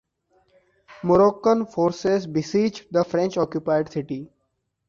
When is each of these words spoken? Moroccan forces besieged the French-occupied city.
Moroccan 1.03 1.67
forces 1.67 2.25
besieged 2.25 2.87
the 2.91 3.03
French-occupied 3.03 3.91
city. 3.91 4.31